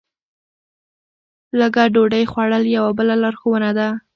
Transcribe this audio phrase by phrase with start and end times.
[1.59, 3.87] لږه ډوډۍ خوړل یوه بله لارښوونه ده.